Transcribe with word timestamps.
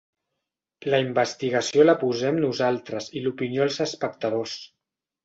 La 0.93 0.99
investigació 1.07 1.85
la 1.85 1.95
posem 2.03 2.39
nosaltres 2.45 3.11
i 3.21 3.23
l'opinió 3.27 3.67
els 3.69 3.79
espectadors. 3.87 4.57